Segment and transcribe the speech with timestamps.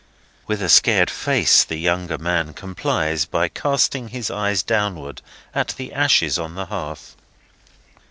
[0.47, 5.21] With a scared face the younger man complies by casting his eyes downward
[5.53, 7.15] at the ashes on the hearth.